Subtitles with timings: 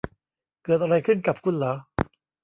[0.63, 1.73] เกิดอะไรขึ้นกับคุณหรอ